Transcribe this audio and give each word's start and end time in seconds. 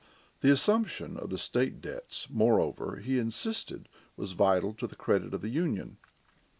The 0.39 0.49
assumption 0.51 1.15
of 1.15 1.29
the 1.29 1.37
state 1.37 1.79
debts, 1.79 2.27
moreover, 2.31 2.95
he 2.95 3.19
insisted 3.19 3.87
was 4.17 4.31
vital 4.31 4.73
to 4.73 4.87
the 4.87 4.95
credit 4.95 5.31
of 5.35 5.41
the 5.41 5.49
Union. 5.49 5.97